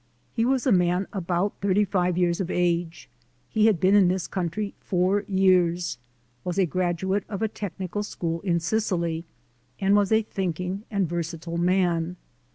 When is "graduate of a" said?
6.65-7.47